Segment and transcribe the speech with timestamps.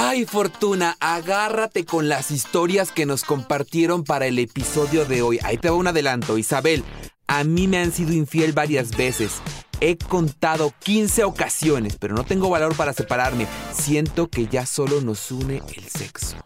[0.00, 5.40] Ay, Fortuna, agárrate con las historias que nos compartieron para el episodio de hoy.
[5.42, 6.84] Ahí te va un adelanto, Isabel.
[7.26, 9.42] A mí me han sido infiel varias veces.
[9.80, 13.48] He contado 15 ocasiones, pero no tengo valor para separarme.
[13.72, 16.36] Siento que ya solo nos une el sexo.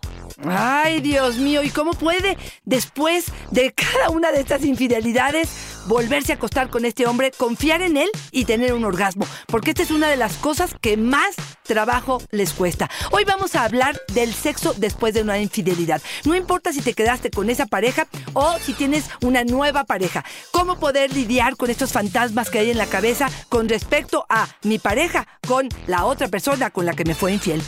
[0.45, 5.51] Ay, Dios mío, ¿y cómo puede después de cada una de estas infidelidades
[5.87, 9.27] volverse a acostar con este hombre, confiar en él y tener un orgasmo?
[9.47, 12.91] Porque esta es una de las cosas que más trabajo les cuesta.
[13.11, 16.03] Hoy vamos a hablar del sexo después de una infidelidad.
[16.25, 20.25] No importa si te quedaste con esa pareja o si tienes una nueva pareja.
[20.51, 24.79] ¿Cómo poder lidiar con estos fantasmas que hay en la cabeza con respecto a mi
[24.79, 27.63] pareja con la otra persona con la que me fue infiel?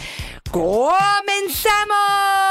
[0.50, 2.44] ¡Comenzamos!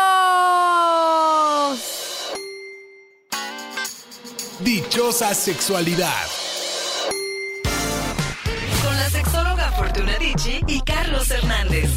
[4.63, 6.25] Dichosa sexualidad.
[8.81, 11.89] Con la sexóloga Fortuna Dicci y Carlos Hernández.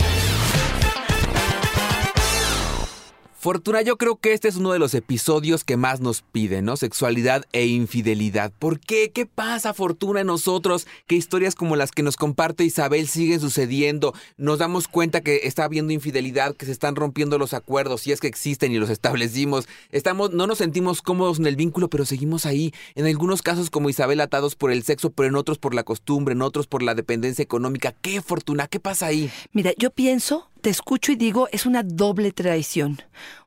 [3.39, 6.77] Fortuna, yo creo que este es uno de los episodios que más nos piden, ¿no?
[6.79, 8.51] Sexualidad e infidelidad.
[8.59, 9.13] ¿Por qué?
[9.13, 10.87] ¿Qué pasa, Fortuna, en nosotros?
[11.07, 14.15] ¿Qué historias como las que nos comparte Isabel siguen sucediendo?
[14.39, 18.21] Nos damos cuenta que está habiendo infidelidad, que se están rompiendo los acuerdos, si es
[18.21, 19.69] que existen y los establecimos.
[19.93, 22.73] Estamos, no nos sentimos cómodos en el vínculo, pero seguimos ahí.
[22.95, 26.33] En algunos casos, como Isabel, atados por el sexo, pero en otros por la costumbre,
[26.33, 27.93] en otros por la dependencia económica.
[27.93, 28.67] ¿Qué, Fortuna?
[28.67, 29.31] ¿Qué pasa ahí?
[29.53, 33.01] Mira, yo pienso te escucho y digo, es una doble traición.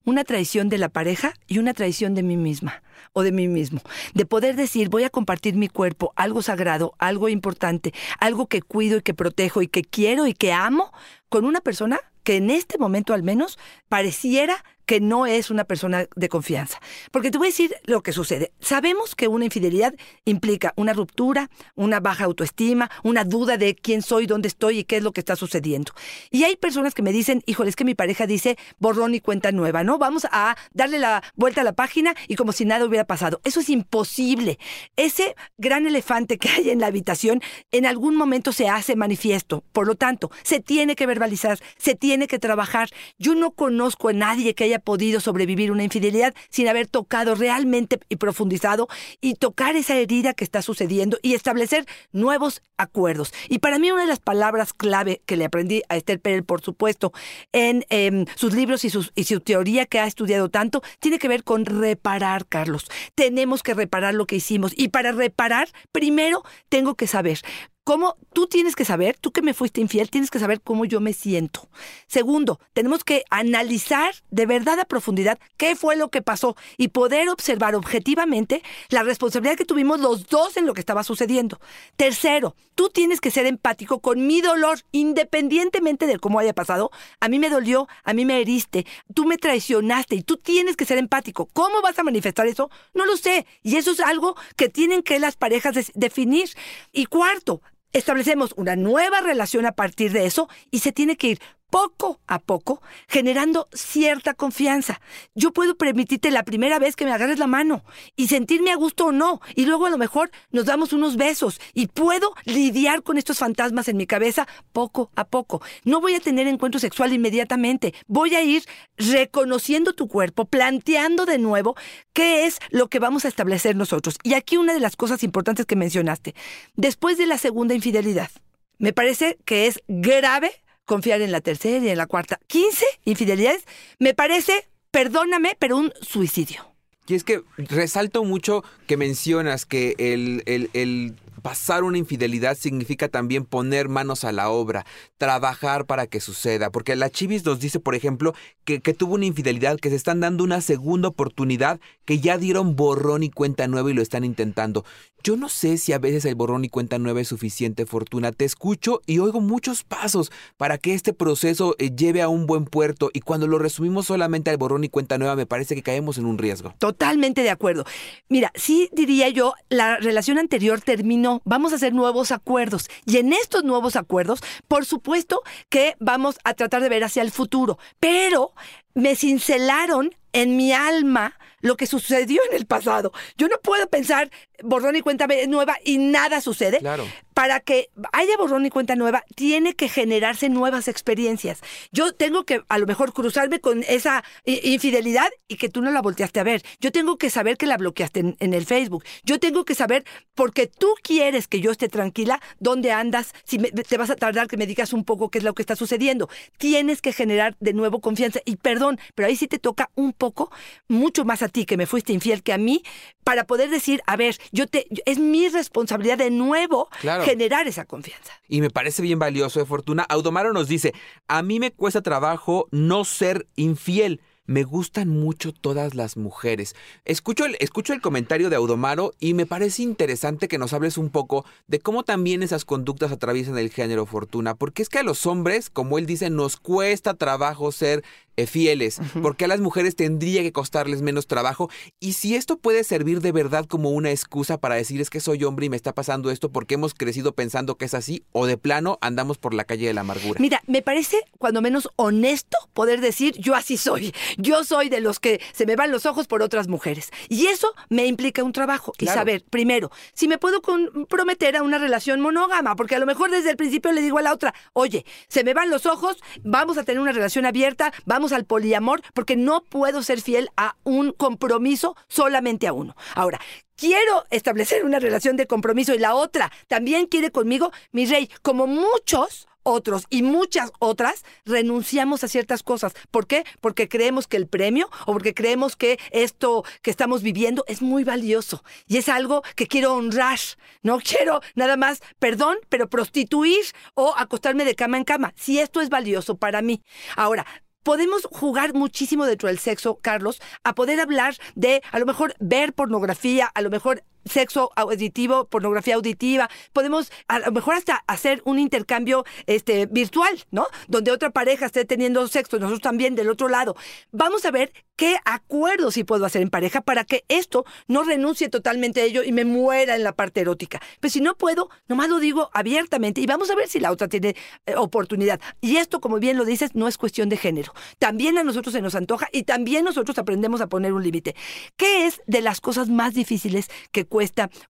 [0.05, 2.81] Una traición de la pareja y una traición de mí misma
[3.11, 3.81] o de mí mismo.
[4.13, 8.99] De poder decir, voy a compartir mi cuerpo, algo sagrado, algo importante, algo que cuido
[8.99, 10.93] y que protejo y que quiero y que amo,
[11.27, 13.59] con una persona que en este momento al menos
[13.89, 16.81] pareciera que no es una persona de confianza.
[17.11, 18.53] Porque te voy a decir lo que sucede.
[18.59, 19.93] Sabemos que una infidelidad
[20.25, 24.97] implica una ruptura, una baja autoestima, una duda de quién soy, dónde estoy y qué
[24.97, 25.91] es lo que está sucediendo.
[26.31, 29.51] Y hay personas que me dicen, híjole, es que mi pareja dice borrón y cuenta
[29.51, 29.99] nueva, ¿no?
[29.99, 33.41] Vamos a darle la vuelta a la página y como si nada hubiera pasado.
[33.43, 34.57] Eso es imposible.
[34.95, 39.63] Ese gran elefante que hay en la habitación en algún momento se hace manifiesto.
[39.71, 42.89] Por lo tanto, se tiene que verbalizar, se tiene que trabajar.
[43.19, 47.99] Yo no conozco a nadie que haya podido sobrevivir una infidelidad sin haber tocado realmente
[48.09, 48.87] y profundizado
[49.21, 53.33] y tocar esa herida que está sucediendo y establecer nuevos acuerdos.
[53.47, 56.61] Y para mí una de las palabras clave que le aprendí a Esther Perel, por
[56.61, 57.11] supuesto,
[57.51, 61.65] en em, sus libros y, su teoría que ha estudiado tanto, tiene que ver con
[61.65, 62.89] reparar, Carlos.
[63.15, 64.73] Tenemos que reparar lo que hicimos.
[64.75, 67.39] Y para reparar, primero tengo que saber
[67.89, 70.99] cómo tú tienes que saber, tú que me fuiste infiel, tienes que saber cómo yo
[70.99, 71.69] me siento.
[72.05, 77.29] Segundo, tenemos que analizar de verdad a profundidad qué fue lo que pasó y poder
[77.29, 81.59] observar objetivamente la responsabilidad que tuvimos los dos en lo que estaba sucediendo.
[81.95, 86.91] Tercero, tú tienes que ser empático con mi dolor, independientemente de cómo haya pasado.
[87.19, 88.85] A mí me dolió, a mí me heriste,
[89.15, 91.47] tú me traicionaste y tú tienes que ser empático.
[91.53, 92.69] ¿Cómo vas a manifestar eso?
[92.93, 93.47] No lo sé.
[93.63, 96.51] Y eso es algo que tienen que las parejas definir.
[96.91, 97.63] Y cuarto,
[97.93, 102.39] establecemos una nueva relación a partir de eso y se tiene que ir poco a
[102.39, 105.01] poco, generando cierta confianza.
[105.35, 107.83] Yo puedo permitirte la primera vez que me agarres la mano
[108.15, 111.59] y sentirme a gusto o no, y luego a lo mejor nos damos unos besos
[111.73, 115.61] y puedo lidiar con estos fantasmas en mi cabeza poco a poco.
[115.83, 118.63] No voy a tener encuentro sexual inmediatamente, voy a ir
[118.97, 121.75] reconociendo tu cuerpo, planteando de nuevo
[122.13, 124.17] qué es lo que vamos a establecer nosotros.
[124.23, 126.35] Y aquí una de las cosas importantes que mencionaste,
[126.75, 128.29] después de la segunda infidelidad,
[128.77, 130.51] me parece que es grave
[130.89, 132.39] confiar en la tercera y en la cuarta.
[132.47, 133.63] 15 infidelidades,
[133.99, 136.65] me parece, perdóname, pero un suicidio.
[137.07, 143.45] Y es que resalto mucho que mencionas que el, el, pasar una infidelidad significa también
[143.45, 144.85] poner manos a la obra,
[145.17, 146.71] trabajar para que suceda.
[146.71, 148.33] Porque la Chivis nos dice, por ejemplo,
[148.63, 152.75] que, que, tuvo una infidelidad, que se están dando una segunda oportunidad, que ya dieron
[152.75, 154.83] borrón y cuenta nueva y lo están intentando.
[155.21, 158.31] Yo no sé si a veces el borrón y cuenta nueva es suficiente, Fortuna.
[158.31, 162.63] Te escucho y oigo muchos pasos para que este proceso eh, lleve a un buen
[162.63, 166.17] puerto y cuando lo resumimos solamente al borrón y cuenta nueva me parece que caemos
[166.17, 166.73] en un riesgo.
[166.79, 167.83] Totalmente de acuerdo.
[168.29, 173.33] Mira, sí diría yo, la relación anterior terminó, vamos a hacer nuevos acuerdos y en
[173.33, 178.53] estos nuevos acuerdos, por supuesto que vamos a tratar de ver hacia el futuro, pero
[178.93, 183.11] me cincelaron en mi alma lo que sucedió en el pasado.
[183.37, 184.31] Yo no puedo pensar
[184.63, 186.79] borrón y cuenta nueva y nada sucede.
[186.79, 187.05] Claro.
[187.33, 191.61] Para que haya borrón y cuenta nueva, tiene que generarse nuevas experiencias.
[191.91, 196.01] Yo tengo que a lo mejor cruzarme con esa infidelidad y que tú no la
[196.01, 196.63] volteaste a ver.
[196.79, 199.03] Yo tengo que saber que la bloqueaste en, en el Facebook.
[199.23, 200.03] Yo tengo que saber,
[200.35, 204.47] porque tú quieres que yo esté tranquila, dónde andas, si me- te vas a tardar
[204.47, 206.29] que me digas un poco qué es lo que está sucediendo.
[206.57, 208.39] Tienes que generar de nuevo confianza.
[208.45, 210.51] Y perdón, pero ahí sí te toca un poco,
[210.87, 212.83] mucho más a ti que me fuiste infiel que a mí,
[213.23, 217.23] para poder decir, a ver, yo te, es mi responsabilidad de nuevo Claro.
[217.23, 218.33] generar esa confianza.
[218.47, 220.03] Y me parece bien valioso de Fortuna.
[220.09, 220.93] Audomaro nos dice,
[221.27, 224.21] a mí me cuesta trabajo no ser infiel.
[224.45, 226.75] Me gustan mucho todas las mujeres.
[227.05, 231.11] Escucho el, escucho el comentario de Audomaro y me parece interesante que nos hables un
[231.11, 234.55] poco de cómo también esas conductas atraviesan el género Fortuna.
[234.55, 238.03] Porque es que a los hombres, como él dice, nos cuesta trabajo ser
[238.41, 238.99] eh, fieles.
[239.21, 241.69] Porque a las mujeres tendría que costarles menos trabajo.
[241.99, 245.43] Y si esto puede servir de verdad como una excusa para decir es que soy
[245.43, 248.57] hombre y me está pasando esto porque hemos crecido pensando que es así, o de
[248.57, 250.39] plano andamos por la calle de la amargura.
[250.39, 254.13] Mira, me parece cuando menos honesto poder decir yo así soy.
[254.37, 257.09] Yo soy de los que se me van los ojos por otras mujeres.
[257.27, 258.93] Y eso me implica un trabajo.
[258.99, 263.31] Y saber, primero, si me puedo comprometer a una relación monógama, porque a lo mejor
[263.31, 266.77] desde el principio le digo a la otra, oye, se me van los ojos, vamos
[266.77, 271.11] a tener una relación abierta, vamos al poliamor, porque no puedo ser fiel a un
[271.11, 272.95] compromiso solamente a uno.
[273.15, 273.39] Ahora,
[273.75, 278.67] quiero establecer una relación de compromiso y la otra también quiere conmigo, mi rey, como
[278.67, 282.93] muchos otros y muchas otras renunciamos a ciertas cosas.
[283.11, 283.43] ¿Por qué?
[283.61, 288.03] Porque creemos que el premio o porque creemos que esto que estamos viviendo es muy
[288.03, 290.39] valioso y es algo que quiero honrar.
[290.81, 295.33] No quiero nada más, perdón, pero prostituir o acostarme de cama en cama.
[295.35, 296.81] Si esto es valioso para mí.
[297.15, 297.45] Ahora,
[297.89, 302.71] Podemos jugar muchísimo dentro del sexo, Carlos, a poder hablar de a lo mejor ver
[302.71, 306.49] pornografía, a lo mejor sexo auditivo, pornografía auditiva.
[306.73, 310.67] Podemos a lo mejor hasta hacer un intercambio este, virtual, ¿no?
[310.87, 313.75] Donde otra pareja esté teniendo sexo nosotros también del otro lado.
[314.11, 318.49] Vamos a ver qué acuerdos sí puedo hacer en pareja para que esto no renuncie
[318.49, 320.81] totalmente a ello y me muera en la parte erótica.
[320.99, 324.07] Pero si no puedo, nomás lo digo abiertamente y vamos a ver si la otra
[324.07, 324.35] tiene
[324.65, 325.39] eh, oportunidad.
[325.61, 327.73] Y esto, como bien lo dices, no es cuestión de género.
[327.97, 331.35] También a nosotros se nos antoja y también nosotros aprendemos a poner un límite.
[331.77, 334.18] ¿Qué es de las cosas más difíciles que cuesta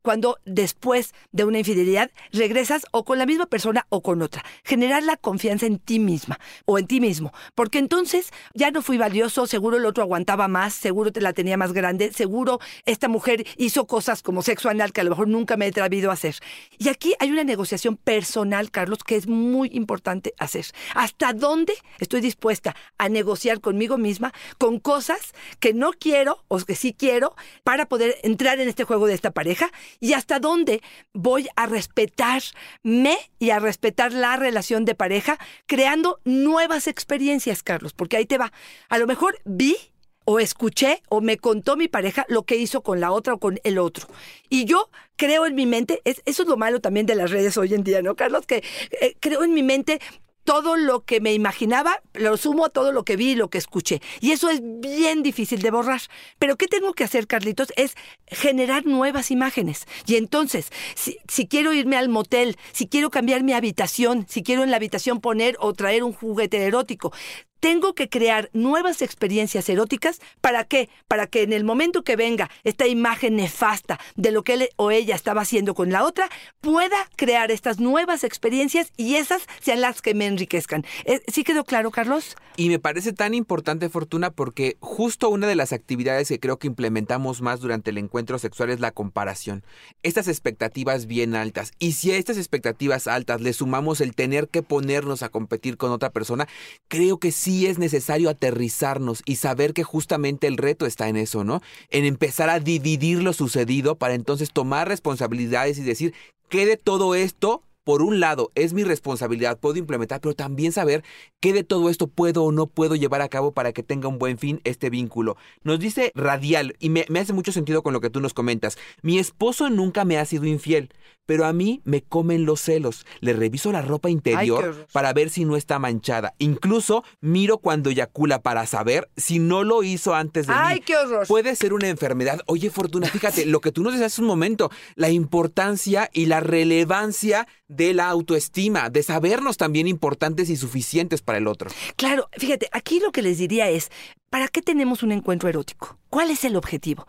[0.02, 4.44] cuando después de una infidelidad regresas o con la misma persona o con otra?
[4.64, 7.32] Generar la confianza en ti misma o en ti mismo.
[7.56, 11.58] Porque entonces ya no fui valioso, seguro el otro aguantaba más, seguro te la tenía
[11.58, 15.58] más grande, seguro esta mujer hizo cosas como sexo anal que a lo mejor nunca
[15.58, 16.36] me he atrevido a hacer.
[16.78, 20.66] Y aquí hay una negociación personal, Carlos, que es muy importante hacer.
[20.96, 26.76] ¿Hasta dónde estoy dispuesta a negociar conmigo misma con cosas que no quiero o que
[26.76, 29.72] sí quiero para poder entrar en este juego de esta pareja?
[30.00, 30.82] ¿Y hasta dónde
[31.14, 37.94] voy a respetarme y a respetar la relación de pareja creando nuevas experiencias, Carlos?
[37.94, 38.52] Porque ahí te va.
[38.90, 39.78] A lo mejor vi
[40.26, 43.60] o escuché o me contó mi pareja lo que hizo con la otra o con
[43.64, 44.08] el otro.
[44.48, 47.58] Y yo creo en mi mente, es, eso es lo malo también de las redes
[47.58, 48.46] hoy en día, ¿no, Carlos?
[48.46, 48.64] Que
[49.02, 50.00] eh, creo en mi mente
[50.44, 53.58] todo lo que me imaginaba, lo sumo a todo lo que vi y lo que
[53.58, 54.02] escuché.
[54.20, 56.02] Y eso es bien difícil de borrar.
[56.40, 57.72] Pero ¿qué tengo que hacer, Carlitos?
[57.76, 57.96] Es
[58.28, 59.86] generar nuevas imágenes.
[60.06, 64.72] Y entonces, si, quiero irme al motel, si quiero cambiar mi habitación, si quiero en
[64.72, 67.14] la habitación poner o traer un juguete erótico,
[67.60, 70.20] tengo que crear nuevas experiencias eróticas.
[70.42, 70.90] ¿Para qué?
[71.08, 74.92] Para que en el momento que venga esta imagen nefasta de lo que él o
[74.92, 76.30] ella estaba haciendo con la otra,
[76.62, 80.86] pueda crear estas nuevas experiencias y esas sean las que me enriquezcan.
[81.06, 82.36] Eh, ¿Sí quedó claro, Carlos?
[82.56, 86.68] Y me parece tan importante, Fortuna, porque justo una de las actividades que creo que
[86.68, 89.64] implementamos más durante el encuentro sexual es la comparación.
[90.04, 91.72] Estas expectativas bien altas.
[91.80, 95.92] Y si a estas expectativas altas le sumamos el tener que ponernos a competir con
[95.92, 96.48] otra persona,
[96.90, 101.44] creo que sí es necesario aterrizarnos y saber que justamente el reto está en eso,
[101.44, 101.62] ¿no?
[101.90, 106.14] En empezar a dividir lo sucedido para entonces tomar responsabilidades y decir,
[106.50, 111.04] ¿qué de todo esto por un lado, es mi responsabilidad, puedo implementar, pero también saber
[111.40, 114.20] qué de todo esto puedo o no puedo llevar a cabo para que tenga un
[114.20, 115.38] buen fin este vínculo.
[115.64, 118.78] Nos dice Radial, y me, me hace mucho sentido con lo que tú nos comentas,
[119.02, 120.92] mi esposo nunca me ha sido infiel,
[121.30, 123.06] pero a mí me comen los celos.
[123.20, 126.34] Le reviso la ropa interior para ver si no está manchada.
[126.40, 130.82] Incluso miro cuando eyacula para saber si no lo hizo antes de ¡Ay, mí.
[130.88, 131.28] qué horror!
[131.28, 132.40] Puede ser una enfermedad.
[132.48, 136.40] Oye, Fortuna, fíjate, lo que tú nos decías hace un momento, la importancia y la
[136.40, 137.48] relevancia
[137.80, 141.70] de la autoestima, de sabernos también importantes y suficientes para el otro.
[141.96, 143.90] Claro, fíjate, aquí lo que les diría es,
[144.30, 145.98] ¿para qué tenemos un encuentro erótico?
[146.10, 147.06] ¿Cuál es el objetivo?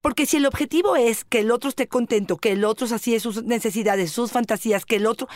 [0.00, 3.42] Porque si el objetivo es que el otro esté contento, que el otro sacie sus
[3.42, 5.26] necesidades, sus fantasías, que el otro,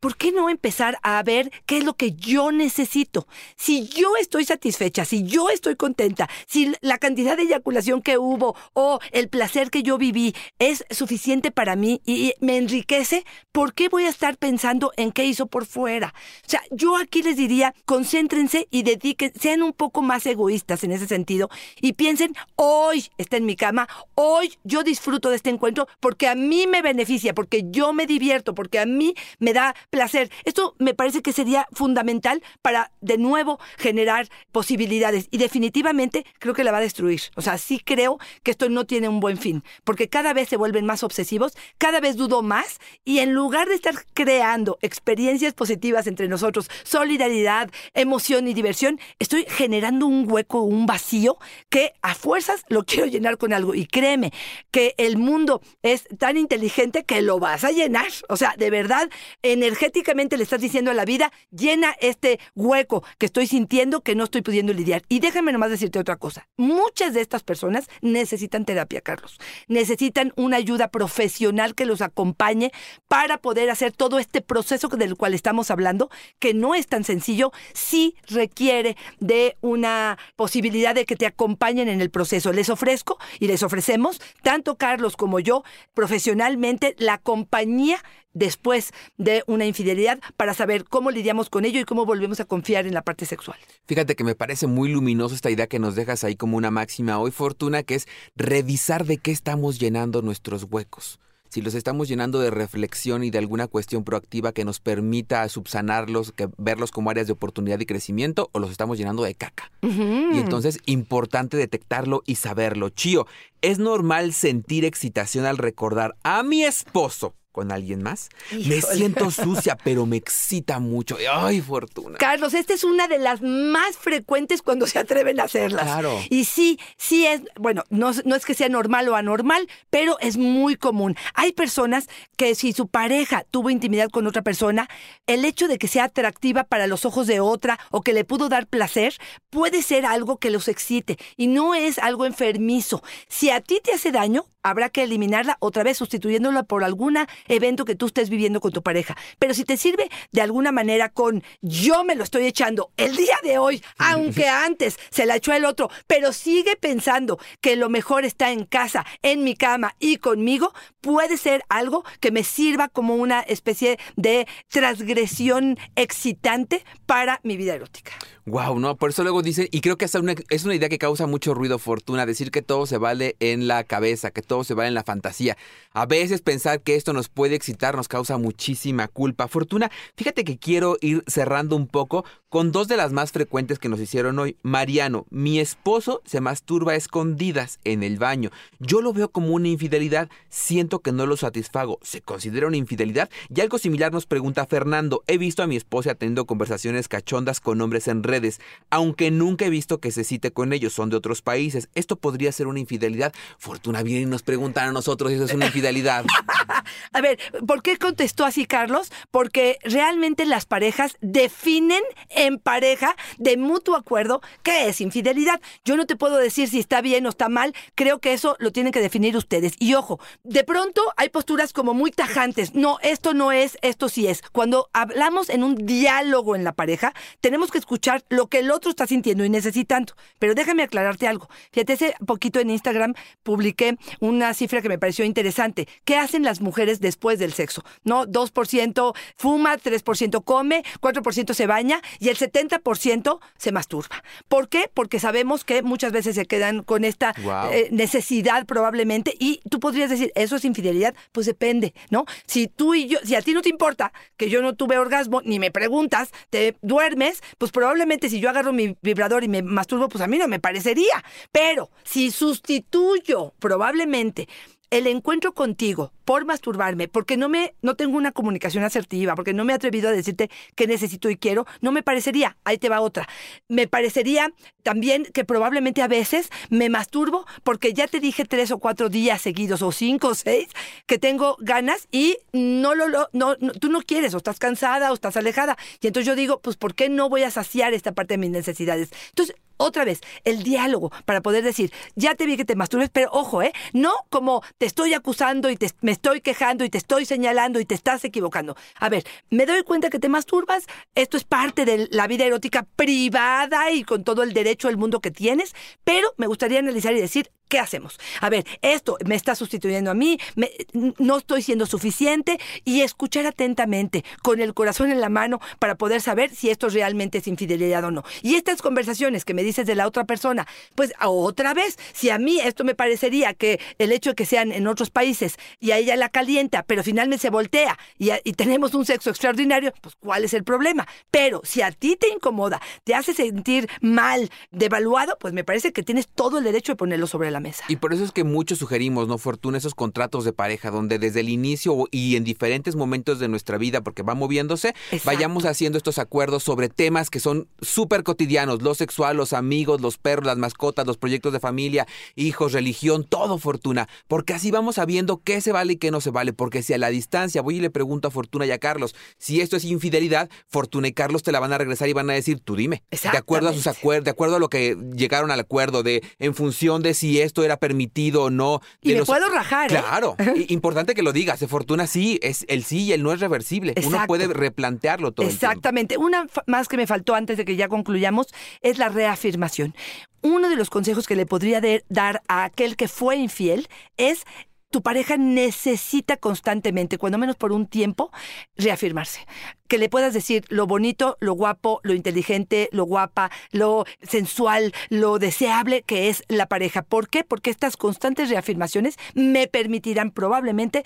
[0.00, 3.28] ¿por qué no empezar a ver qué es lo que yo necesito?
[3.56, 8.56] Si yo estoy satisfecha, si yo estoy contenta, si la cantidad de eyaculación que hubo
[8.72, 13.88] o el placer que yo viví es suficiente para mí y me enriquece, ¿por qué
[13.88, 16.12] voy a estar pensando en qué hizo por fuera?
[16.44, 20.92] O sea, yo aquí les diría, concéntrense y dediquen, sean un poco más egoístas en
[20.92, 21.50] ese sentido
[21.80, 26.34] y piensen, hoy está en mi cama, hoy yo disfruto de este encuentro porque a
[26.34, 30.30] mí me beneficia, porque yo me divierto, porque a mí me da placer.
[30.44, 36.64] Esto me parece que sería fundamental para de nuevo generar posibilidades y definitivamente creo que
[36.64, 37.20] la va a destruir.
[37.36, 40.56] O sea, sí creo que esto no tiene un buen fin, porque cada vez se
[40.56, 46.06] vuelven más obsesivos, cada vez dudo más y en lugar de estar creando experiencias positivas
[46.06, 51.38] entre nosotros, solidaridad, emoción y diversión, estoy generando un hueco, un vacío
[51.68, 53.74] que a fuerza lo quiero llenar con algo.
[53.74, 54.32] Y créeme
[54.70, 58.08] que el mundo es tan inteligente que lo vas a llenar.
[58.28, 59.08] O sea, de verdad,
[59.42, 64.24] energéticamente le estás diciendo a la vida, llena este hueco que estoy sintiendo que no
[64.24, 65.02] estoy pudiendo lidiar.
[65.08, 66.48] Y déjame nomás decirte otra cosa.
[66.56, 69.38] Muchas de estas personas necesitan terapia, Carlos.
[69.68, 72.72] Necesitan una ayuda profesional que los acompañe
[73.08, 77.52] para poder hacer todo este proceso del cual estamos hablando, que no es tan sencillo,
[77.72, 83.46] sí requiere de una posibilidad de que te acompañen en el proceso les ofrezco y
[83.46, 88.02] les ofrecemos, tanto Carlos como yo, profesionalmente, la compañía
[88.32, 92.86] después de una infidelidad para saber cómo lidiamos con ello y cómo volvemos a confiar
[92.86, 93.58] en la parte sexual.
[93.86, 97.18] Fíjate que me parece muy luminoso esta idea que nos dejas ahí como una máxima
[97.18, 101.20] hoy, Fortuna, que es revisar de qué estamos llenando nuestros huecos
[101.54, 106.32] si los estamos llenando de reflexión y de alguna cuestión proactiva que nos permita subsanarlos,
[106.32, 109.70] que verlos como áreas de oportunidad y crecimiento, o los estamos llenando de caca.
[109.80, 112.88] Y entonces, importante detectarlo y saberlo.
[112.88, 113.28] Chío,
[113.62, 118.30] ¿es normal sentir excitación al recordar a mi esposo con alguien más.
[118.50, 121.16] Me siento sucia, pero me excita mucho.
[121.32, 122.18] Ay, fortuna.
[122.18, 125.84] Carlos, esta es una de las más frecuentes cuando se atreven a hacerlas.
[125.84, 126.20] Claro.
[126.30, 130.36] Y sí, sí es, bueno, no, no es que sea normal o anormal, pero es
[130.36, 131.16] muy común.
[131.34, 134.88] Hay personas que si su pareja tuvo intimidad con otra persona,
[135.28, 138.48] el hecho de que sea atractiva para los ojos de otra o que le pudo
[138.48, 139.14] dar placer,
[139.50, 143.04] puede ser algo que los excite y no es algo enfermizo.
[143.28, 147.16] Si a ti te hace daño, habrá que eliminarla otra vez sustituyéndola por algún
[147.46, 149.16] evento que tú estés viviendo con tu pareja.
[149.38, 153.36] Pero si te sirve de alguna manera con yo me lo estoy echando el día
[153.44, 158.24] de hoy, aunque antes se la echó el otro, pero sigue pensando que lo mejor
[158.24, 160.72] está en casa, en mi cama y conmigo,
[161.04, 167.74] puede ser algo que me sirva como una especie de transgresión excitante para mi vida
[167.74, 168.12] erótica.
[168.46, 170.34] Wow, no, por eso luego dicen, y creo que es una,
[170.74, 174.42] idea que causa mucho ruido, Fortuna, decir que todo se vale en la cabeza, que
[174.42, 175.56] todo se vale en la fantasía.
[175.94, 179.48] A veces pensar que esto nos puede excitar nos causa muchísima culpa.
[179.48, 183.88] Fortuna, fíjate que quiero ir cerrando un poco con dos de las más frecuentes que
[183.88, 184.58] nos hicieron hoy.
[184.62, 188.50] Mariano, mi esposo se masturba a escondidas en el baño.
[188.78, 191.98] Yo lo veo como una infidelidad, siento que no lo satisfago.
[192.02, 193.30] ¿Se considera una infidelidad?
[193.54, 195.22] Y algo similar nos pregunta Fernando.
[195.26, 198.60] He visto a mi esposa teniendo conversaciones cachondas con hombres en redes,
[198.90, 201.88] aunque nunca he visto que se cite con ellos, son de otros países.
[201.94, 203.32] ¿Esto podría ser una infidelidad?
[203.58, 206.24] Fortuna viene y nos preguntan a nosotros si eso es una infidelidad.
[207.12, 209.10] a ver, ¿por qué contestó así Carlos?
[209.30, 215.60] Porque realmente las parejas definen en pareja de mutuo acuerdo qué es infidelidad.
[215.84, 218.72] Yo no te puedo decir si está bien o está mal, creo que eso lo
[218.72, 219.74] tienen que definir ustedes.
[219.78, 222.74] Y ojo, de pronto hay posturas como muy tajantes.
[222.74, 224.42] No, esto no es, esto sí es.
[224.52, 228.90] Cuando hablamos en un diálogo en la pareja, tenemos que escuchar lo que el otro
[228.90, 230.14] está sintiendo y necesitando.
[230.38, 231.48] Pero déjame aclararte algo.
[231.72, 235.88] Fíjate, hace poquito en Instagram publiqué una cifra que me pareció interesante.
[236.04, 237.84] ¿Qué hacen las mujeres después del sexo?
[238.04, 238.26] ¿No?
[238.26, 244.22] 2% fuma, 3% come, 4% se baña y el 70% se masturba.
[244.48, 244.90] ¿Por qué?
[244.92, 247.34] Porque sabemos que muchas veces se quedan con esta
[247.72, 251.14] eh, necesidad probablemente y tú podrías decir, ¿eso es infidelidad?
[251.32, 252.24] Pues depende, ¿no?
[252.46, 255.40] Si tú y yo, si a ti no te importa que yo no tuve orgasmo,
[255.42, 260.08] ni me preguntas, te duermes, pues probablemente si yo agarro mi vibrador y me masturbo,
[260.08, 261.24] pues a mí no me parecería.
[261.52, 264.48] Pero si sustituyo probablemente
[264.90, 269.64] el encuentro contigo por masturbarme, porque no me no tengo una comunicación asertiva, porque no
[269.64, 273.00] me he atrevido a decirte qué necesito y quiero, no me parecería, ahí te va
[273.00, 273.28] otra.
[273.68, 274.52] Me parecería
[274.82, 279.40] también que probablemente a veces me masturbo porque ya te dije tres o cuatro días
[279.42, 280.68] seguidos o cinco o seis
[281.06, 285.36] que tengo ganas y no lo, no- tú no quieres o estás cansada o estás
[285.36, 288.38] alejada y entonces yo digo, pues ¿por qué no voy a saciar esta parte de
[288.38, 289.10] mis necesidades?
[289.30, 293.28] Entonces otra vez, el diálogo para poder decir, ya te vi que te masturbes, pero
[293.32, 293.72] ojo, ¿eh?
[293.92, 297.84] No como te estoy acusando y te, me estoy quejando y te estoy señalando y
[297.84, 298.76] te estás equivocando.
[298.98, 302.86] A ver, me doy cuenta que te masturbas, esto es parte de la vida erótica
[302.96, 307.20] privada y con todo el derecho del mundo que tienes, pero me gustaría analizar y
[307.20, 308.18] decir, ¿qué hacemos?
[308.40, 310.70] A ver, esto me está sustituyendo a mí, me-
[311.18, 316.20] no estoy siendo suficiente y escuchar atentamente, con el corazón en la mano, para poder
[316.20, 318.24] saber si esto realmente es infidelidad o no.
[318.42, 322.38] Y estas conversaciones que me dices de la otra persona, pues otra vez, si a
[322.38, 325.98] mí esto me parecería que el hecho de que sean en otros países y a
[325.98, 330.14] ella la calienta, pero finalmente se voltea y, a- y tenemos un sexo extraordinario, pues
[330.16, 331.06] ¿cuál es el problema?
[331.30, 336.02] Pero si a ti te incomoda, te hace sentir mal, devaluado, pues me parece que
[336.02, 337.84] tienes todo el derecho de ponerlo sobre la mesa.
[337.88, 339.78] Y por eso es que muchos sugerimos, ¿no, Fortuna?
[339.78, 344.02] Esos contratos de pareja donde desde el inicio y en diferentes momentos de nuestra vida,
[344.02, 345.26] porque va moviéndose, Exacto.
[345.26, 350.18] vayamos haciendo estos acuerdos sobre temas que son súper cotidianos, lo sexual, los amigos, los
[350.18, 354.08] perros, las mascotas, los proyectos de familia, hijos, religión, todo, Fortuna.
[354.28, 356.52] Porque así vamos sabiendo qué se vale y qué no se vale.
[356.52, 359.60] Porque si a la distancia voy y le pregunto a Fortuna y a Carlos, si
[359.60, 362.60] esto es infidelidad, Fortuna y Carlos te la van a regresar y van a decir,
[362.60, 363.02] tú dime.
[363.10, 366.54] De acuerdo a sus acuerdos, de acuerdo a lo que llegaron al acuerdo, de en
[366.54, 368.80] función de si esto era permitido o no.
[369.00, 369.96] Y me los- puedo rajar, ¿eh?
[370.00, 370.36] Claro,
[370.68, 371.60] importante que lo digas.
[371.60, 373.94] De fortuna sí, es el sí y el no es reversible.
[374.04, 375.46] Uno puede replantearlo todo.
[375.46, 375.66] el tiempo.
[375.66, 376.18] Exactamente.
[376.18, 378.48] Una más que me faltó antes de que ya concluyamos
[378.80, 379.94] es la reafirmación.
[380.42, 384.44] Uno de los consejos que le podría dar a aquel que fue infiel es
[384.90, 388.30] tu pareja necesita constantemente, cuando menos por un tiempo,
[388.76, 389.40] reafirmarse.
[389.86, 395.38] Que le puedas decir lo bonito, lo guapo, lo inteligente, lo guapa, lo sensual, lo
[395.38, 397.02] deseable que es la pareja.
[397.02, 397.44] ¿Por qué?
[397.44, 401.04] Porque estas constantes reafirmaciones me permitirán probablemente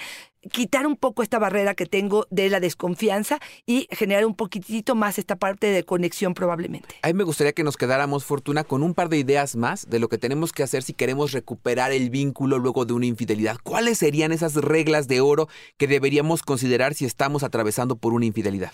[0.52, 5.18] quitar un poco esta barrera que tengo de la desconfianza y generar un poquitito más
[5.18, 6.94] esta parte de conexión probablemente.
[7.02, 9.99] A mí me gustaría que nos quedáramos, Fortuna, con un par de ideas más de
[9.99, 13.58] lo que tenemos que hacer si queremos recuperar el vínculo luego de una infidelidad.
[13.62, 18.67] ¿Cuáles serían esas reglas de oro que deberíamos considerar si estamos atravesando por una infidelidad?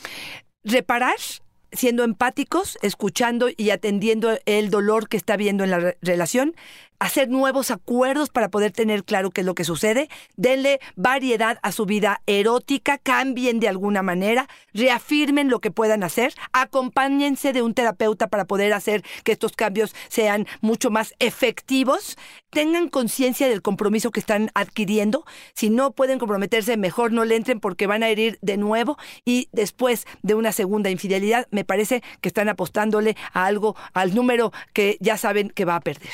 [0.62, 1.16] Reparar
[1.72, 6.54] siendo empáticos, escuchando y atendiendo el dolor que está viendo en la re- relación,
[6.98, 11.72] hacer nuevos acuerdos para poder tener claro qué es lo que sucede, denle variedad a
[11.72, 17.74] su vida erótica, cambien de alguna manera, reafirmen lo que puedan hacer, acompáñense de un
[17.74, 22.16] terapeuta para poder hacer que estos cambios sean mucho más efectivos,
[22.50, 27.61] tengan conciencia del compromiso que están adquiriendo, si no pueden comprometerse, mejor no le entren
[27.61, 28.96] porque van a herir de nuevo.
[29.24, 34.52] Y después de una segunda infidelidad, me parece que están apostándole a algo, al número
[34.72, 36.12] que ya saben que va a perder.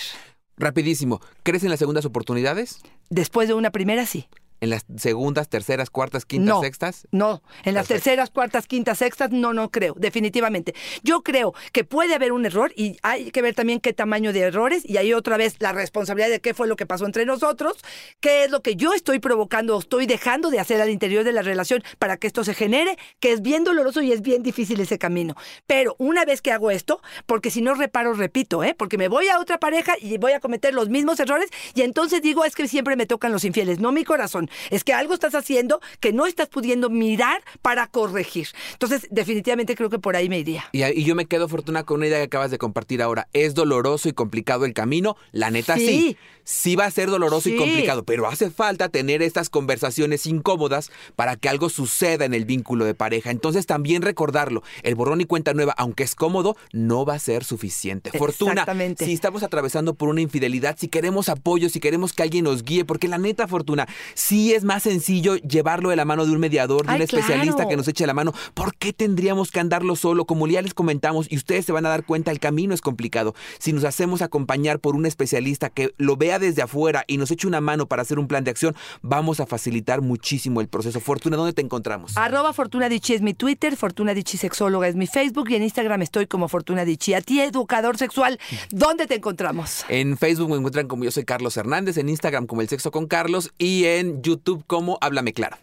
[0.61, 2.81] Rapidísimo, ¿crees en las segundas oportunidades?
[3.09, 4.29] Después de una primera, sí.
[4.61, 6.61] ¿En las segundas, terceras, cuartas, quintas, No.
[6.61, 7.09] sextas?
[7.13, 7.95] No, en las Perfecto.
[7.95, 10.75] terceras, cuartas, quintas, sextas, no, no creo, definitivamente.
[11.03, 14.41] Yo creo que puede haber un error y hay que ver también qué tamaño de
[14.41, 17.79] errores y ahí otra vez la responsabilidad de qué fue lo que pasó entre nosotros,
[18.21, 21.33] qué es lo que yo estoy provocando o estoy dejando de hacer al interior de
[21.33, 24.79] la relación para que esto se genere, que es bien doloroso y es bien difícil
[24.81, 25.37] ese camino.
[25.67, 28.75] Pero una vez que hago esto, porque si no reparo, repito, ¿eh?
[28.77, 32.21] porque me voy a otra pareja y voy a cometer los mismos errores y entonces
[32.21, 35.35] digo, es que siempre me tocan los infieles, no mi corazón, es que algo estás
[35.35, 38.49] haciendo que no estás pudiendo mirar para corregir.
[38.73, 40.65] Entonces, definitivamente creo que por ahí me iría.
[40.73, 43.29] Y, y yo me quedo, Fortuna, con una idea que acabas de compartir ahora.
[43.33, 45.17] ¿Es doloroso y complicado el camino?
[45.33, 45.87] La neta sí.
[45.87, 46.17] Sí.
[46.51, 51.37] Sí, va a ser doloroso y complicado, pero hace falta tener estas conversaciones incómodas para
[51.37, 53.31] que algo suceda en el vínculo de pareja.
[53.31, 57.45] Entonces también recordarlo, el borrón y cuenta nueva, aunque es cómodo, no va a ser
[57.45, 58.11] suficiente.
[58.11, 58.67] Fortuna,
[58.99, 62.85] si estamos atravesando por una infidelidad, si queremos apoyo, si queremos que alguien nos guíe,
[62.85, 66.85] porque la neta, Fortuna, sí es más sencillo llevarlo de la mano de un mediador,
[66.85, 67.71] de Ay, un especialista claro.
[67.71, 68.35] que nos eche la mano.
[68.55, 70.25] ¿Por qué tendríamos que andarlo solo?
[70.25, 73.37] Como ya les comentamos, y ustedes se van a dar cuenta, el camino es complicado.
[73.61, 77.47] Si nos hacemos acompañar por un especialista que lo vea desde afuera y nos eche
[77.47, 81.01] una mano para hacer un plan de acción, vamos a facilitar muchísimo el proceso.
[81.01, 82.17] Fortuna, ¿dónde te encontramos?
[82.17, 86.03] Arroba Fortuna Dichi es mi Twitter, Fortuna Dichi Sexóloga es mi Facebook y en Instagram
[86.03, 87.15] estoy como Fortuna Dichi.
[87.15, 88.39] A ti, educador sexual,
[88.71, 89.85] ¿dónde te encontramos?
[89.89, 93.07] En Facebook me encuentran como yo soy Carlos Hernández, en Instagram como El Sexo con
[93.07, 95.57] Carlos y en YouTube como Háblame Claro.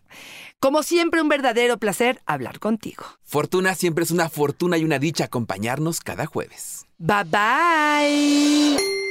[0.59, 3.03] Como siempre, un verdadero placer hablar contigo.
[3.23, 6.85] Fortuna siempre es una fortuna y una dicha acompañarnos cada jueves.
[6.97, 9.06] Bye bye.